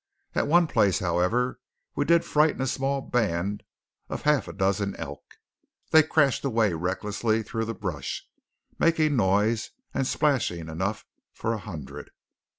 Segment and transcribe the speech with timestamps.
[0.33, 1.59] At one place, however,
[1.93, 3.61] we did frighten a small band
[4.09, 5.21] of half a dozen elk.
[5.91, 8.27] They crashed away recklessly through the brush,
[8.79, 12.09] making noise and splashing enough for a hundred.